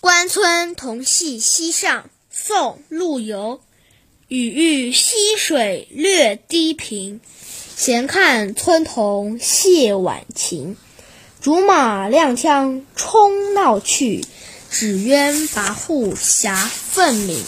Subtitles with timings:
[0.00, 3.60] 关村童戏溪上，宋·陆游。
[4.28, 7.20] 雨欲溪水略低平，
[7.76, 10.78] 闲看村童谢晚晴。
[11.42, 14.24] 竹马踉跄冲闹去，
[14.70, 17.44] 纸鸢跋扈侠奋鸣。